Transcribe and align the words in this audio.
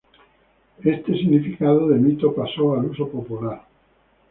Este 0.83 1.13
significado 1.13 1.87
de 1.89 1.99
mito 1.99 2.33
pasó 2.33 2.73
al 2.73 2.85
uso 2.87 3.07
popular. 3.07 3.61